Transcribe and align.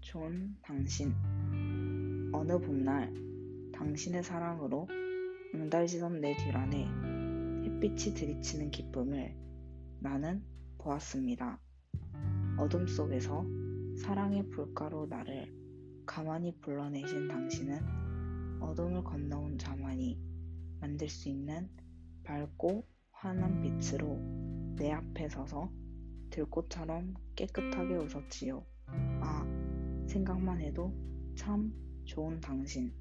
좋은 0.00 0.56
당신. 0.62 1.12
어느 2.32 2.56
봄날 2.60 3.12
당신의 3.72 4.22
사랑으로 4.22 4.86
응달지던 5.52 6.20
내 6.20 6.36
뒷안에 6.36 6.86
햇빛이 7.64 8.14
들이치는 8.14 8.70
기쁨을 8.70 9.34
나는 9.98 10.44
보았습니다. 10.78 11.58
어둠 12.58 12.86
속에서 12.86 13.44
사랑의 13.98 14.48
불가로 14.50 15.06
나를 15.06 15.52
가만히 16.06 16.56
불러내신 16.60 17.26
당신은 17.26 18.60
어둠을 18.60 19.02
건너온 19.02 19.58
자만이 19.58 20.16
만들 20.80 21.08
수 21.08 21.28
있는 21.28 21.68
밝고 22.22 22.86
환한 23.10 23.60
빛으로 23.62 24.16
내 24.76 24.92
앞에 24.92 25.28
서서 25.28 25.72
들꽃처럼 26.30 27.14
깨끗하게 27.34 27.96
웃었지요. 27.96 28.64
아, 29.20 29.44
생각만 30.06 30.60
해도 30.60 30.92
참 31.34 31.72
좋은 32.04 32.40
당신. 32.40 32.92